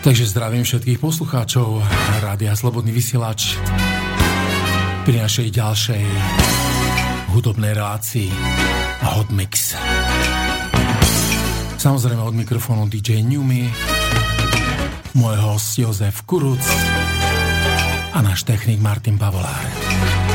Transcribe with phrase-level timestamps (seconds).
[0.00, 1.84] Takže zdravím všetkých poslucháčov
[2.24, 3.60] Rádia Slobodný vysielač
[5.04, 6.04] pri našej ďalšej
[7.36, 8.32] hudobnej relácii
[9.04, 9.76] Hot Mix.
[11.76, 13.68] Samozrejme od mikrofónu DJ Newmy,
[15.20, 16.64] môj host Jozef Kuruc
[18.16, 20.29] a náš technik Martin Pavolár.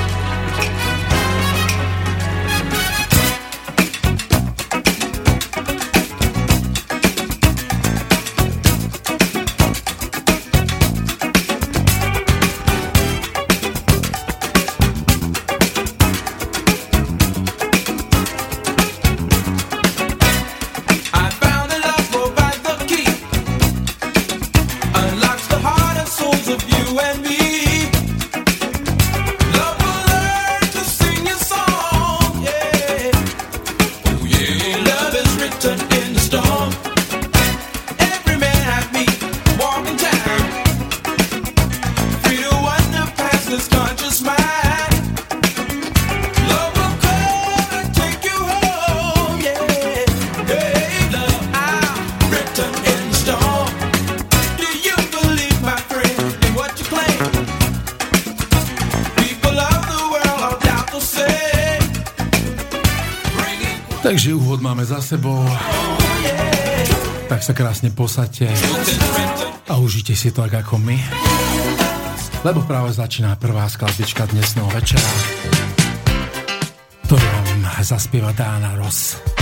[67.46, 68.50] Sa krásne posaďte
[69.70, 70.98] a užite si to tak ako my.
[72.42, 75.12] Lebo práve začína prvá skladbička dnesného večera,
[77.06, 79.35] ktorú vám zaspieva Dána Ross.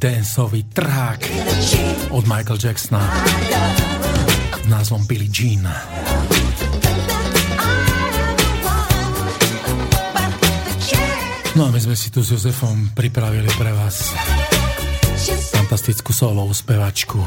[0.00, 1.28] Danceový track
[2.08, 3.04] od Michael Jacksona
[4.64, 5.68] s názvom Billie Jean.
[11.52, 14.16] No a my sme si tu s Jozefom pripravili pre vás
[15.52, 17.20] fantastickú solovú spevačku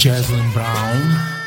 [0.00, 1.41] Jaslyn Brown.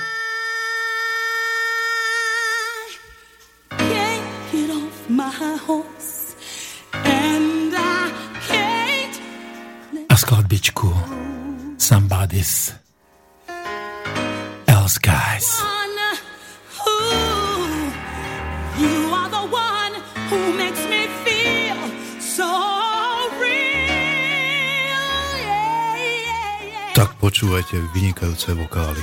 [27.55, 28.99] Počúvajte vynikajúce vokály.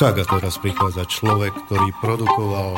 [0.00, 2.72] Tak a teraz prichádza človek, ktorý produkoval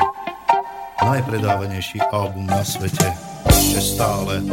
[1.07, 3.15] najpredávanejší album na svete
[3.47, 4.43] ešte stále.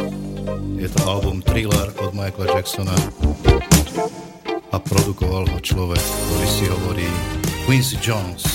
[0.79, 2.95] Je to album Thriller od Michaela Jacksona
[4.71, 7.09] a produkoval ho človek, ktorý si hovorí
[7.67, 8.50] Quincy Jones.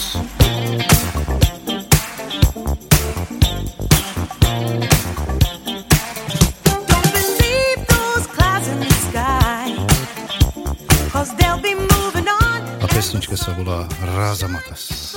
[13.46, 15.14] Sa volá Razamatas.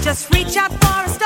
[0.00, 1.17] Just reach out for a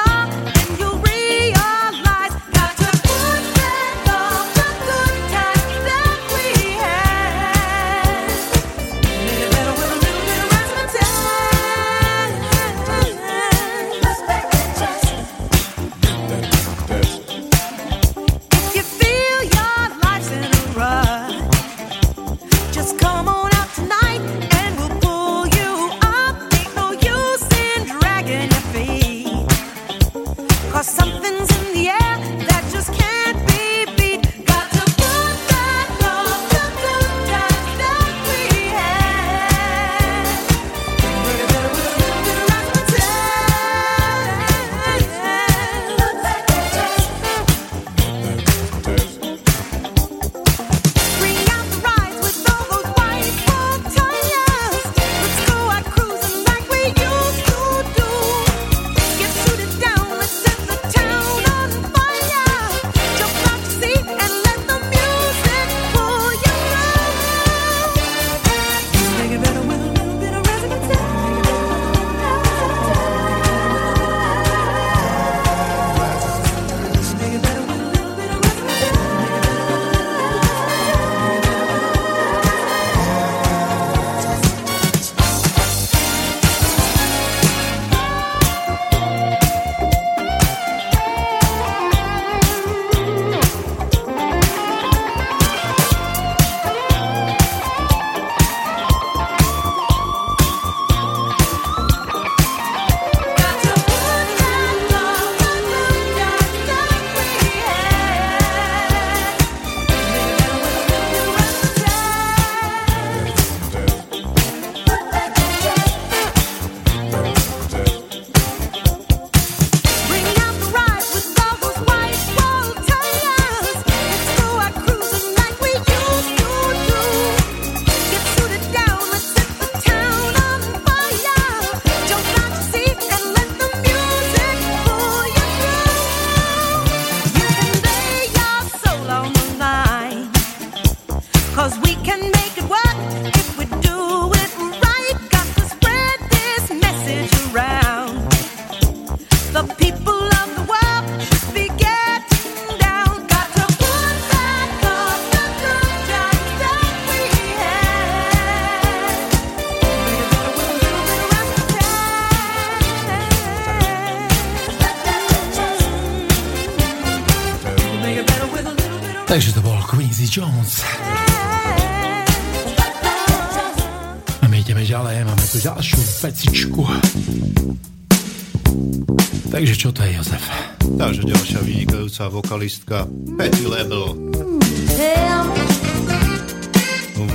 [179.82, 180.46] čo to je, Jozef?
[180.94, 182.96] Takže ďalšia vynikajúca vokalistka
[183.34, 184.14] Patty Label.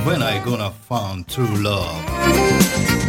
[0.08, 3.07] When I gonna find true love.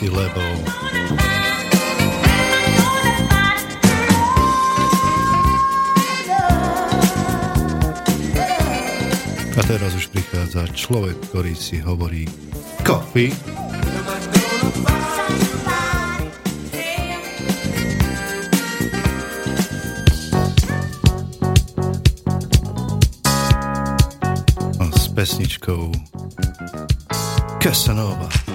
[0.00, 0.56] Patty Lebel.
[9.52, 12.24] A teraz už prichádza človek, ktorý si hovorí
[12.80, 13.28] Coffee.
[25.12, 25.92] pesničkou
[27.60, 28.49] Casanova.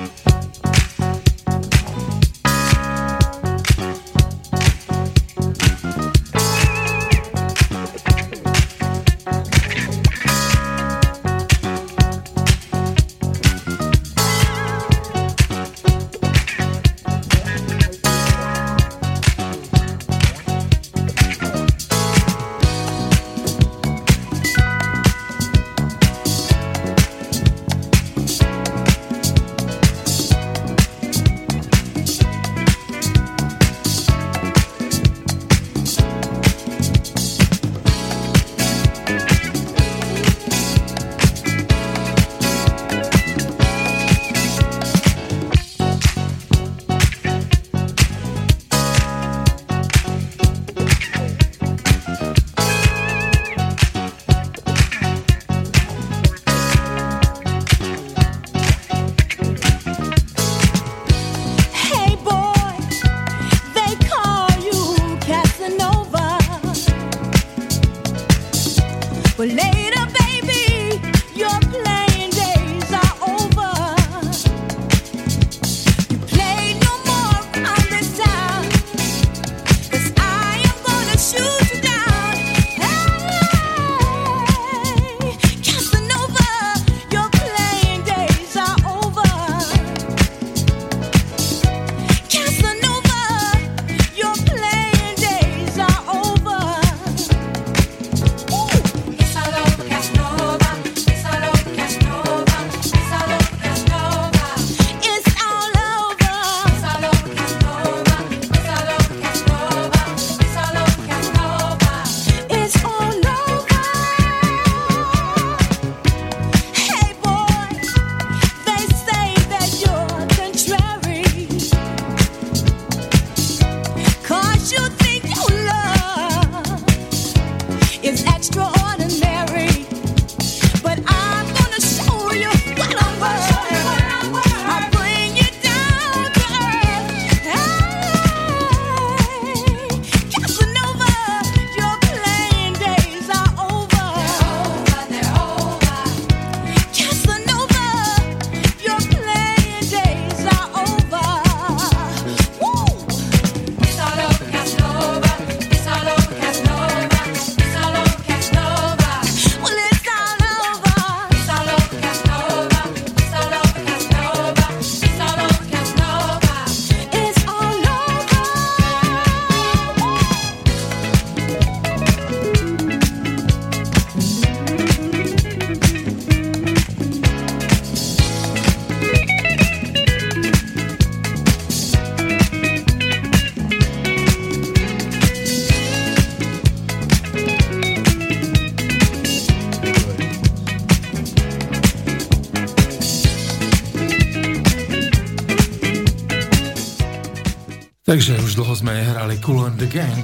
[198.15, 200.23] Takže už dlho sme nehrali Cool and the Gang.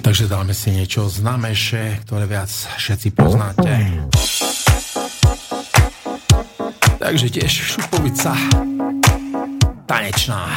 [0.00, 2.48] Takže dáme si niečo známejšie, ktoré viac
[2.80, 4.00] všetci poznáte.
[6.96, 8.32] Takže tiež šupovica
[9.84, 10.48] tanečná.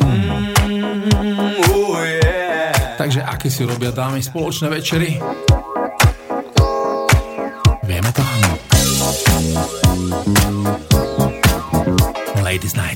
[0.00, 0.56] Mm,
[1.76, 2.72] oh yeah.
[2.96, 5.20] Takže aké si robia dámy spoločné večery?
[12.66, 12.95] His night.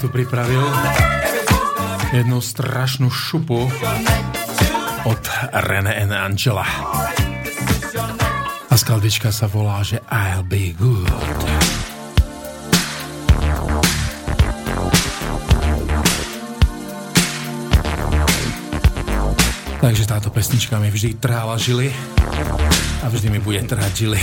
[0.00, 0.64] Tu pripravil
[2.08, 3.68] jednu strašnú šupu
[5.04, 6.64] od René and Angela.
[8.64, 11.04] A skladbička sa volá, že I'll be good.
[19.84, 21.92] Takže táto pesnička mi vždy trála žily
[23.04, 24.20] a vždy mi bude trhať žily.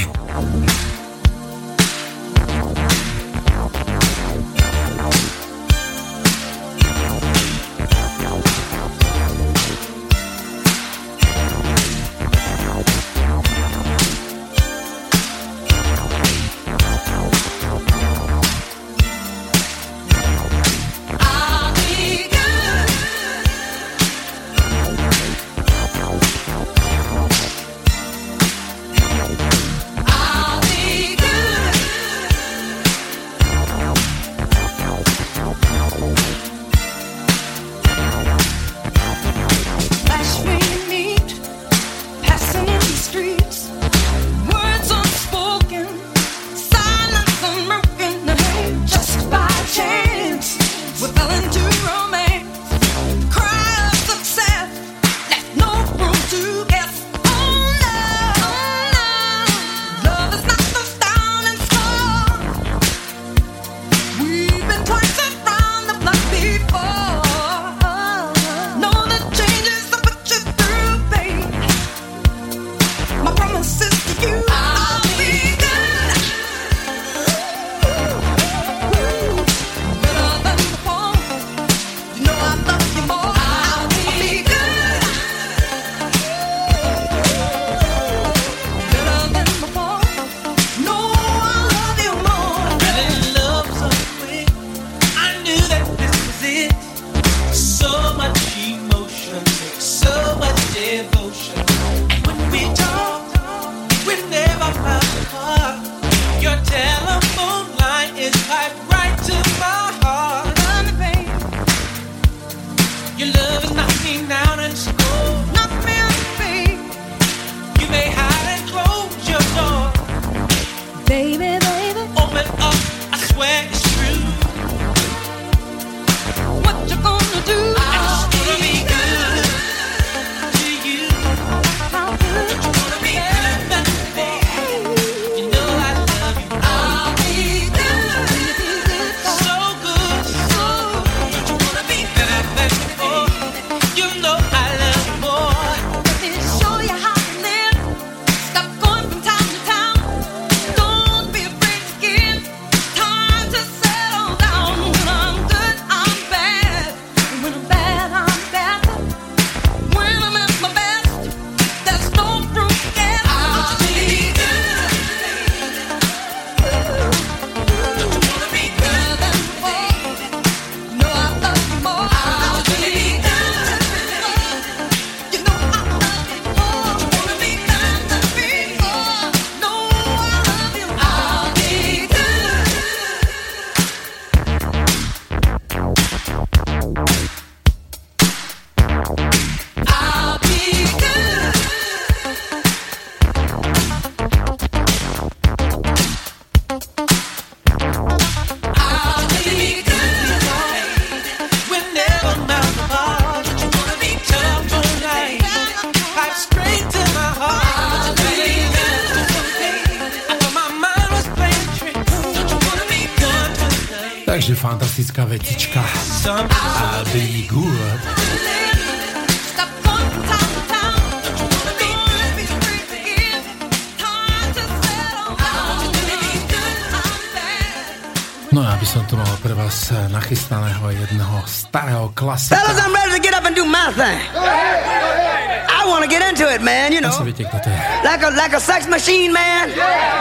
[237.37, 237.77] Viete, kto to je.
[238.03, 239.69] Like a, like a sex machine, man.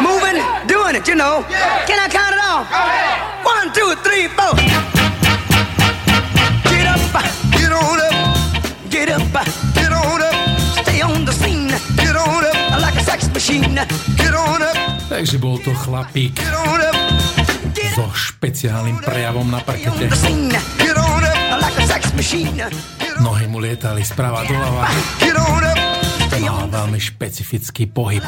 [0.01, 0.37] Moving,
[0.69, 1.45] doing it, you know.
[1.89, 2.69] Can I count it off?
[3.45, 4.53] One, two, three, four.
[6.69, 7.01] Get up,
[7.57, 8.17] get on up,
[8.91, 9.25] get up,
[9.73, 10.37] get on up.
[10.85, 12.81] Stay on the scene, get on up.
[12.81, 13.75] Like a sex machine,
[14.17, 14.77] get on up.
[15.07, 16.35] Takže bol to chlapík
[17.97, 20.11] so špeciálnym prejavom na parkete.
[23.17, 24.85] Nohy mu lietali sprava doľava.
[26.49, 28.23] On veľmi špecifický pohyb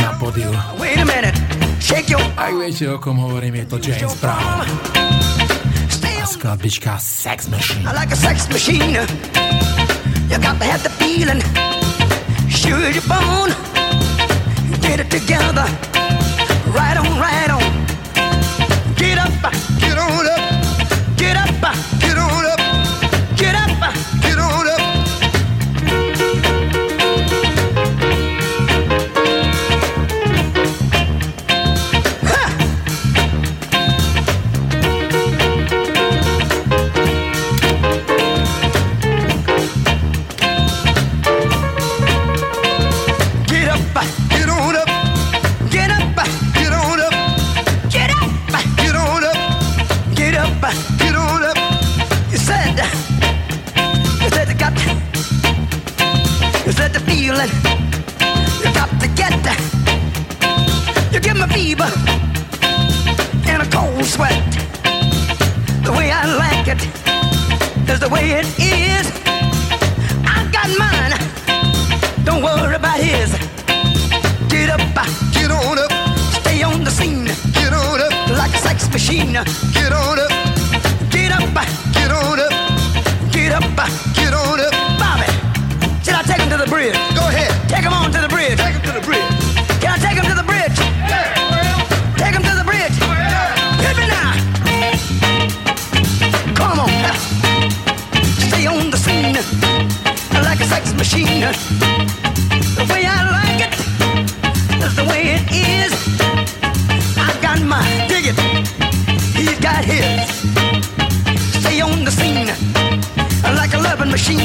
[0.00, 0.50] na podiu.
[0.80, 1.36] Wait a minute,
[1.80, 4.64] shake your Ak viete, o kom hovorím, je to James Brown.
[6.20, 7.80] A skladbička Sex Machine.
[7.88, 8.92] I like a sex machine.
[10.28, 11.40] You got to have the feeling.
[12.48, 13.56] Sure your bone.
[14.84, 15.64] Get it together.
[16.76, 17.72] Right on, right on.
[18.96, 19.32] Get up.
[19.80, 20.39] Get on up.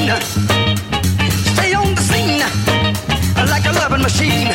[0.07, 0.21] Loving.
[1.55, 2.43] Stay on the scene
[3.49, 4.51] like a loving machine.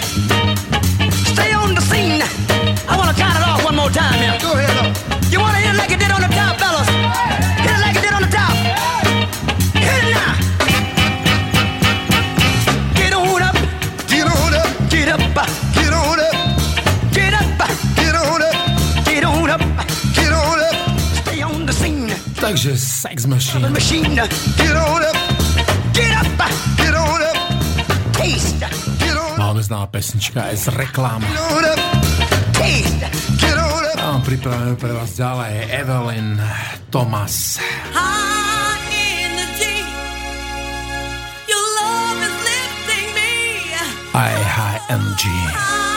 [1.33, 2.23] Stay on the scene.
[2.89, 4.39] I want to count it off one more time here.
[4.41, 4.97] Go ahead.
[5.33, 6.89] You want to hit it like it did on the top, fellas?
[7.65, 8.55] Hit it like it did on the top.
[9.87, 10.35] Hit it now.
[12.99, 13.57] Get on up.
[14.09, 14.71] Get on up.
[14.91, 15.21] Get up.
[15.77, 16.35] Get on up.
[17.17, 17.49] Get up.
[17.97, 18.57] Get on up.
[19.07, 19.63] Get on up.
[20.15, 20.77] Get on up.
[21.25, 22.13] Stay on the scene.
[22.41, 23.73] Takže Sex Machine.
[23.73, 24.21] Machine.
[29.91, 31.21] Pesnička aj z reklám.
[31.21, 31.81] Get on up.
[32.55, 33.07] Taste.
[33.43, 33.99] Get on up.
[33.99, 36.39] A mám pripravené pre vás ďalej Evelyn
[36.95, 37.59] Thomas.
[44.51, 45.90] High in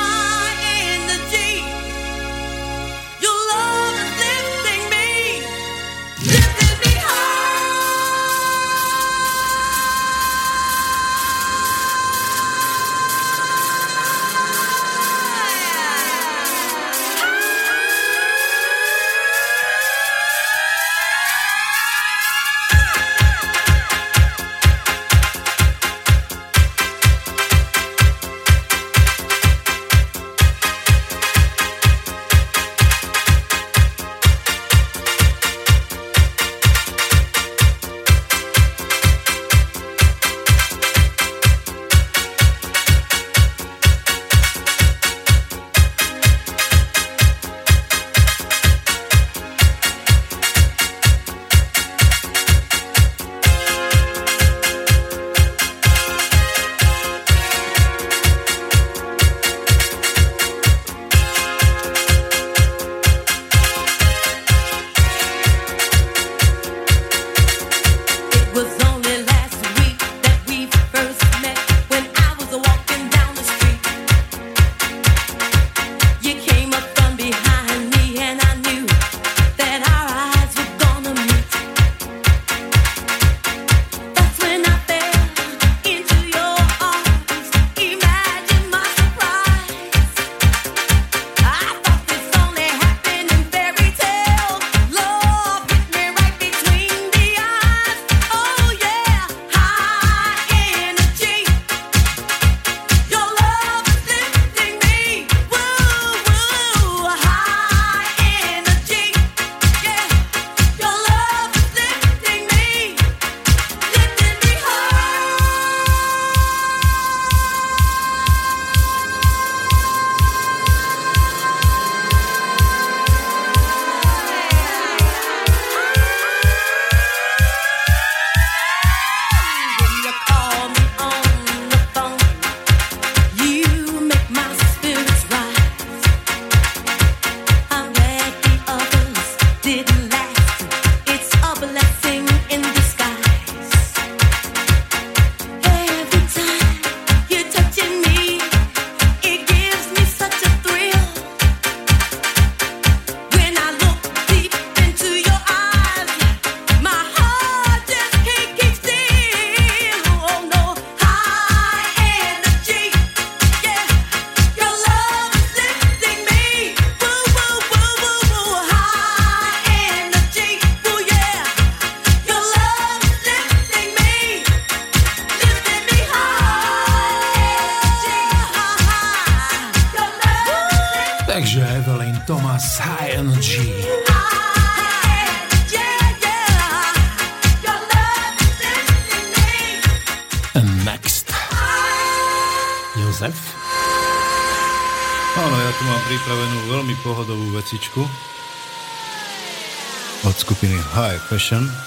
[200.44, 201.83] skupiny High Fashion.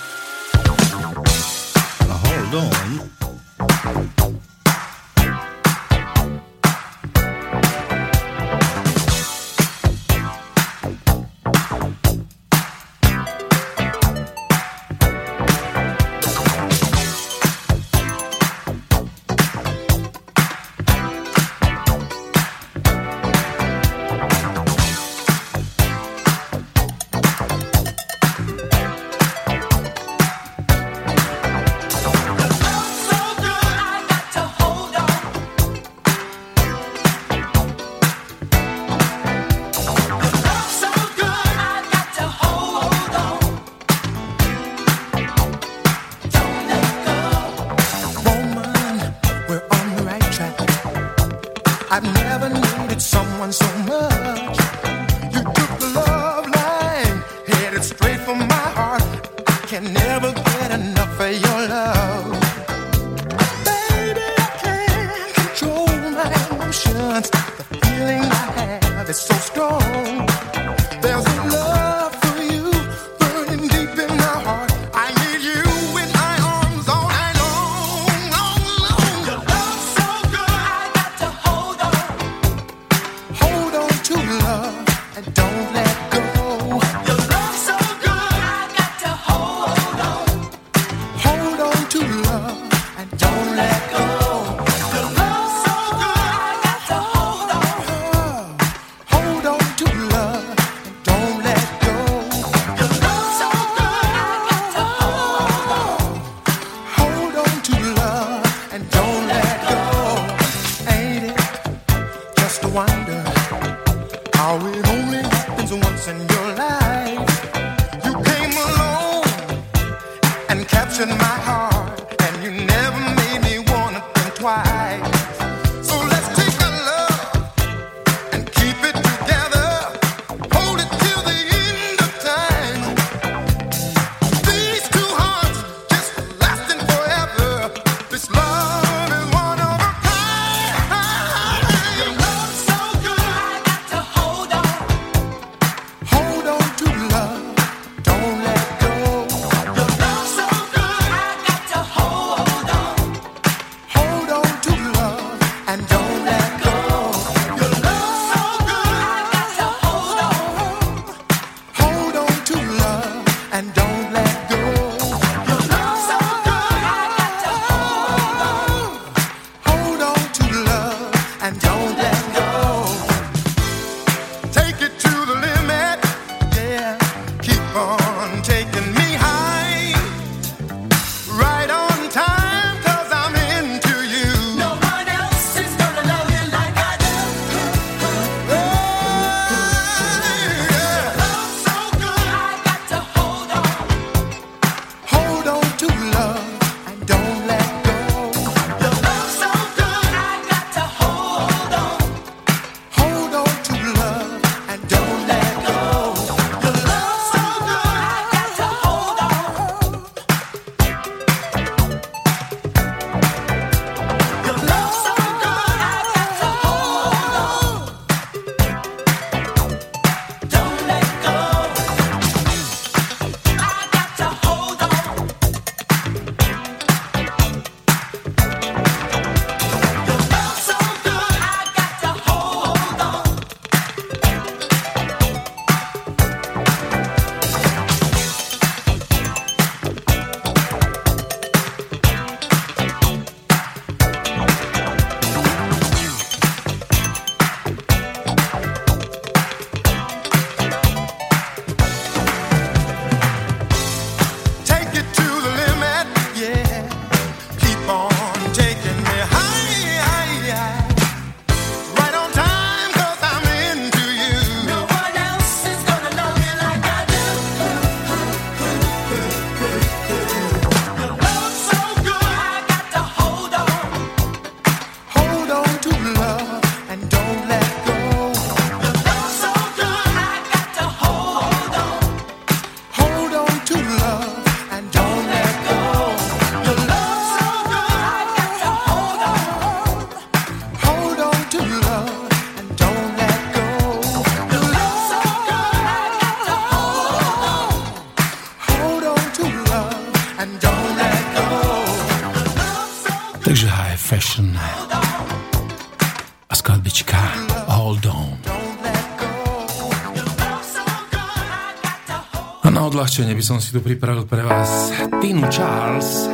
[313.16, 314.92] Odľahčenie by som si tu pripravil pre vás
[315.24, 316.28] Tinu Charles.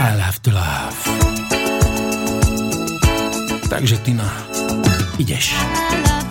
[0.00, 0.96] I love to love.
[3.68, 4.32] Takže Tina,
[5.20, 5.52] ideš.
[5.92, 6.29] I love.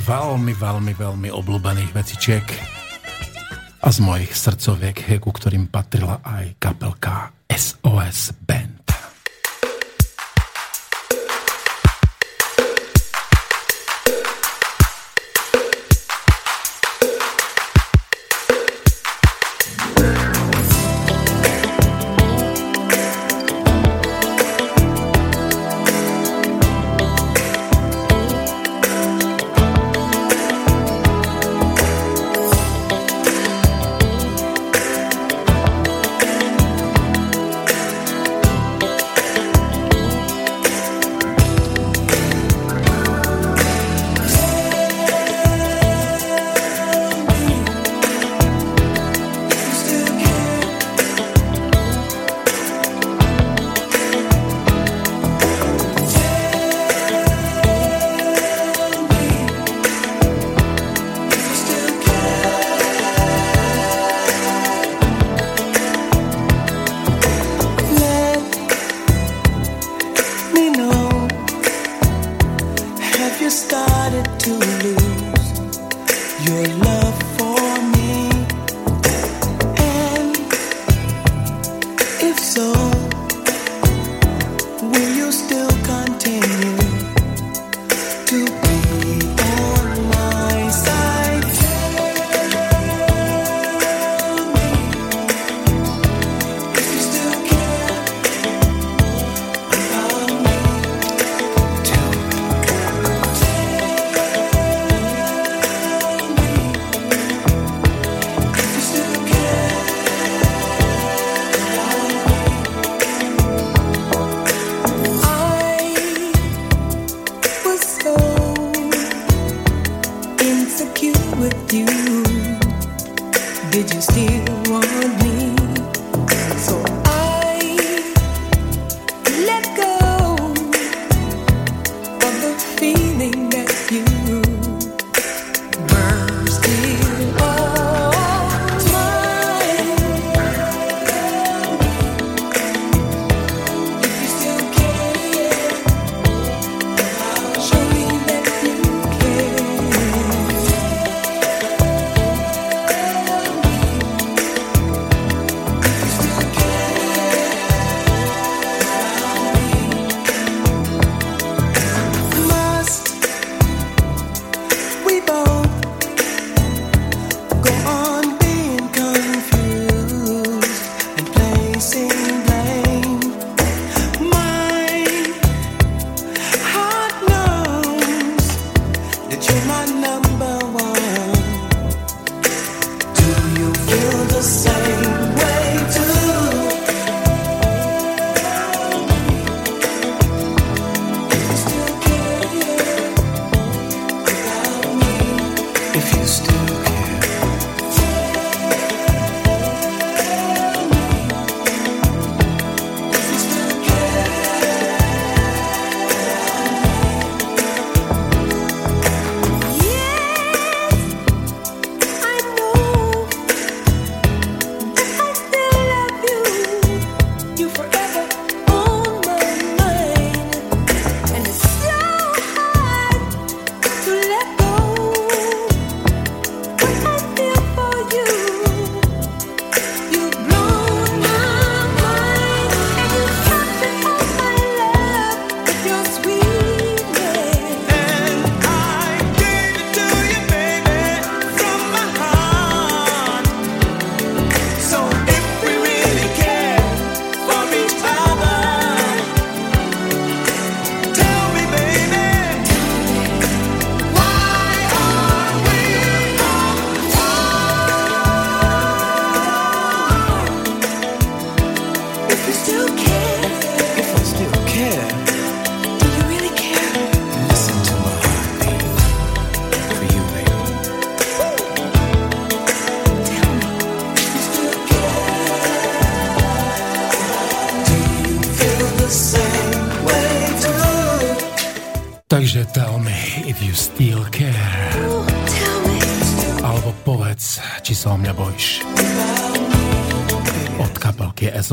[0.00, 2.46] Veľmi, veľmi, veľmi obľúbených vecičiek
[3.84, 6.56] a z mojich srdcoviek, ku ktorým patrila aj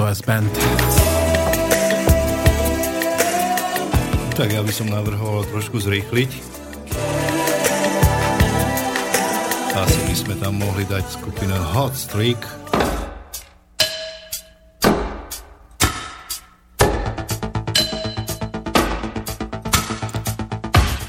[0.05, 0.53] SOS Band.
[4.37, 6.29] Tak ja by som navrhoval trošku zrýchliť.
[9.73, 12.37] Asi by sme tam mohli dať skupinu Hot Streak.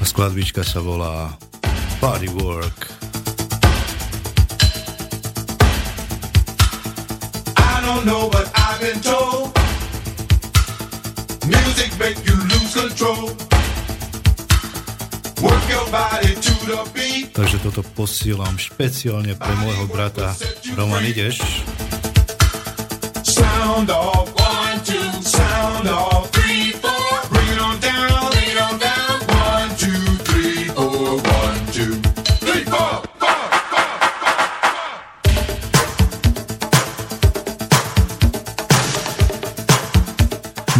[0.01, 1.37] Skladbička sa volá
[2.01, 2.89] Body Work.
[7.61, 8.36] I don't know
[8.77, 9.57] I've been told.
[11.47, 13.33] Music make you lose control.
[15.41, 17.33] Work your body to the beat.
[17.33, 20.37] Takže toto posielam špeciálne pre môjho brata.
[20.77, 21.41] Roman, ideš?
[23.25, 26.36] Sound off, one, two, sound off.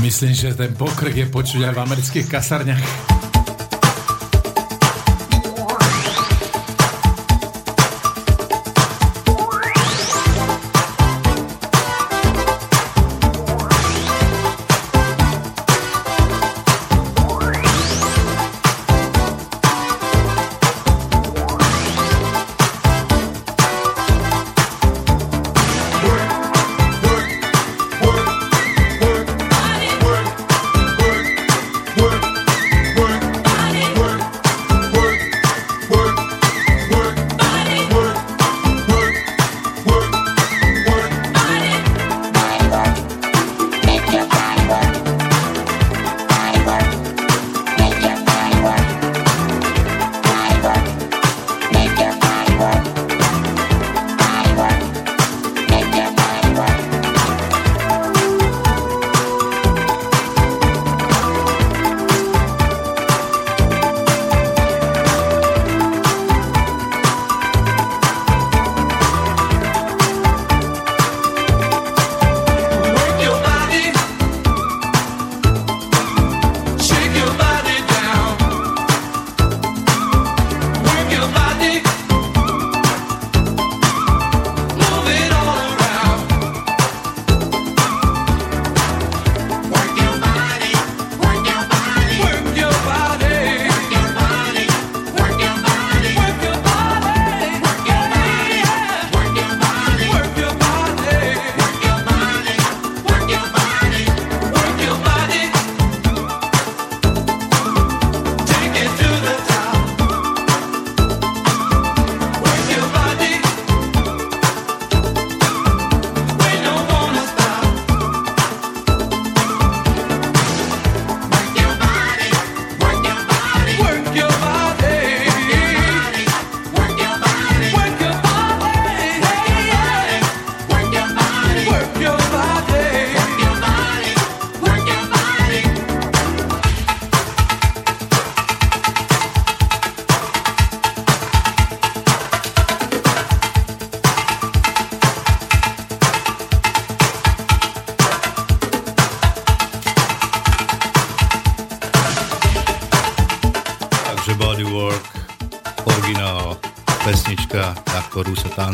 [0.02, 3.27] Myslím, že ten pokrk je počuť aj v amerických kasarniach.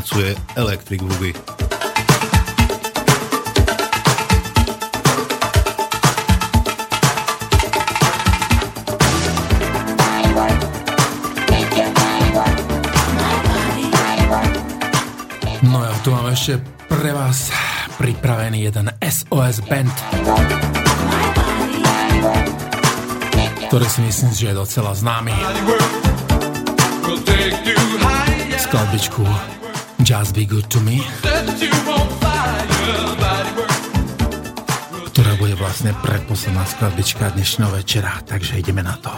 [0.04, 1.32] Tancuje Electric Boogie.
[15.64, 16.60] No ja tu mám ešte
[16.91, 17.47] pre vás
[17.95, 19.95] pripravený jeden SOS Band,
[23.72, 25.32] ktorý si myslím, že je docela známy.
[28.60, 29.24] Skladbičku
[30.02, 30.98] Just Be Good To Me,
[35.14, 39.14] ktorá bude vlastne predposledná skladbička dnešného večera, takže ideme na to.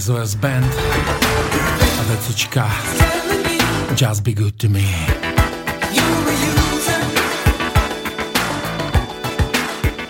[0.00, 0.74] SOS Band
[2.00, 2.72] a vecička
[4.00, 4.80] Just Be Good To Me.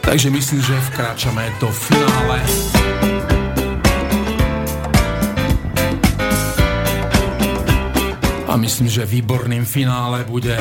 [0.00, 2.42] Takže myslím, že vkráčame do finále.
[8.46, 10.58] A myslím, že výborným finále bude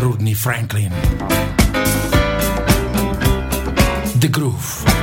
[0.00, 0.92] Rudný Franklin.
[4.16, 4.93] The Groove.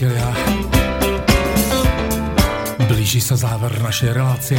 [0.00, 0.32] Priatelia,
[2.88, 4.56] blíži sa záver našej relácie.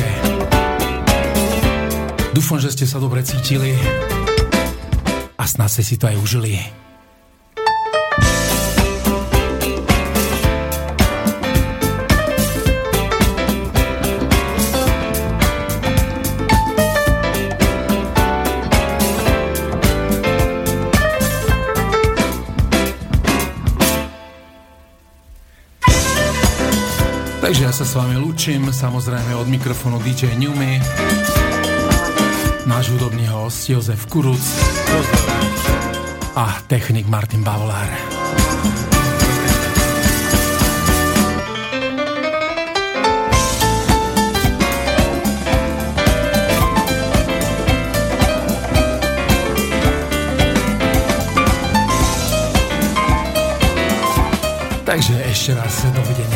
[2.29, 3.73] Dúfam, že ste sa dobre cítili
[5.33, 6.80] a snad ste si to aj užili.
[27.81, 30.77] Sa s vami lúčim, samozrejme od mikrofónu DJ Newmy,
[32.69, 34.37] náš hudobný host Jozef Kuruc
[36.37, 37.89] a technik Martin Bavolár.
[54.85, 56.30] Takže ešte raz dovidenia.